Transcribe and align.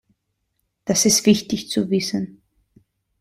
Das 0.85 1.05
ist 1.05 1.27
wichtig 1.27 1.69
zu 1.69 1.91
wissen. 1.91 2.41